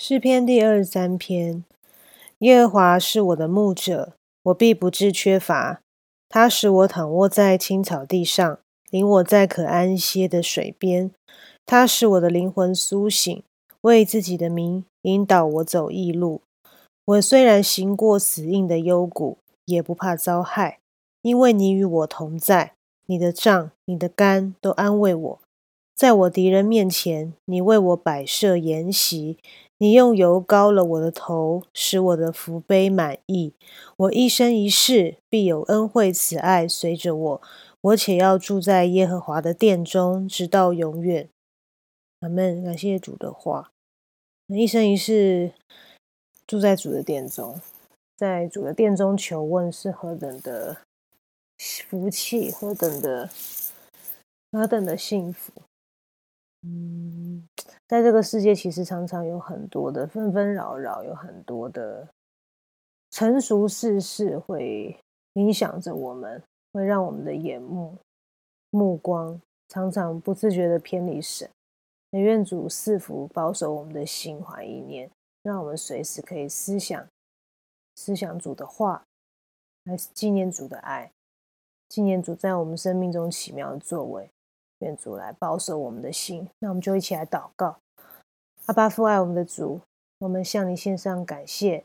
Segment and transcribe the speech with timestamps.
[0.00, 1.64] 诗篇第二十三篇：
[2.38, 4.12] 耶和华是我的牧者，
[4.44, 5.80] 我必不致缺乏。
[6.28, 11.10] 他使我躺卧在青草地上，领我在可安歇的水边。
[11.66, 13.42] 他使我的灵魂苏醒，
[13.80, 16.42] 为自己的名引导我走义路。
[17.04, 20.78] 我虽然行过死荫的幽谷，也不怕遭害，
[21.22, 22.74] 因为你与我同在。
[23.06, 25.40] 你的杖、你的竿都安慰我。
[25.96, 29.38] 在我敌人面前，你为我摆设筵席。
[29.80, 33.54] 你用油膏了我的头，使我的福杯满意。
[33.96, 37.42] 我一生一世必有恩惠慈爱随着我，
[37.80, 41.28] 我且要住在耶和华的殿中，直到永远。
[42.20, 42.64] 阿门。
[42.64, 43.70] 感谢主的话，
[44.48, 45.52] 一生一世
[46.44, 47.60] 住在主的殿中，
[48.16, 50.78] 在主的殿中求问是何等的
[51.88, 53.30] 福气，何等的
[54.50, 55.52] 何等的幸福。
[56.62, 57.46] 嗯。
[57.88, 62.06] 在这个世界，其实常常有很多的纷纷扰扰，有很多的
[63.10, 64.94] 成熟世事会
[65.32, 67.96] 影响着我们，会让我们的眼目
[68.68, 71.48] 目光常常不自觉的偏离神。
[72.10, 75.10] 也愿主赐福保守我们的心怀意念，
[75.42, 77.06] 让我们随时可以思想
[77.96, 79.02] 思想主的话，
[79.84, 81.10] 来纪念主的爱，
[81.88, 84.30] 纪念主在我们生命中奇妙的作为。
[84.80, 87.76] 愿主来保守我们的心，那我们就一起来祷告。
[88.66, 89.80] 阿巴父爱我们的主，
[90.18, 91.84] 我们向你献上感谢。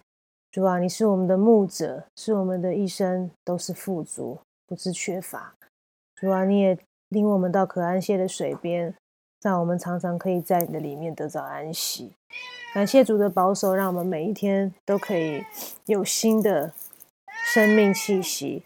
[0.51, 5.55] 主啊，你是我们的牧者，是我们的一生都是富足，不致缺乏。
[6.15, 6.77] 主啊，你也
[7.09, 8.93] 领我们到可安歇的水边，
[9.41, 12.11] 让我们常常可以在你的里面得到安息。
[12.75, 15.43] 感谢主的保守，让我们每一天都可以
[15.85, 16.71] 有新的
[17.53, 18.63] 生命气息。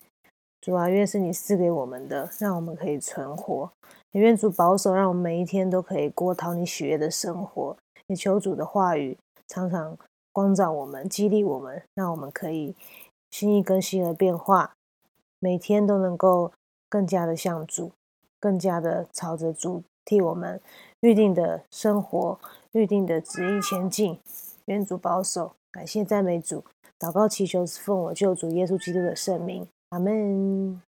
[0.60, 3.72] 主啊，愿是你赐给我们的，让我们可以存活。
[4.20, 7.76] 愿主保守，让我们每一天都可以过讨你喜悦的生活。
[8.08, 9.98] 也求主的话语常常
[10.32, 12.74] 光照我们，激励我们，让我们可以
[13.32, 14.74] 心意更新而变化，
[15.40, 16.54] 每天都能够
[16.88, 17.92] 更加的向主，
[18.40, 20.62] 更加的朝着主替我们
[21.02, 22.40] 预定的生活、
[22.72, 24.18] 预定的旨意前进。
[24.66, 26.64] 愿主保守，感谢赞美主，
[26.98, 30.82] 祷告祈求是奉我救主耶稣基督的圣名，阿门。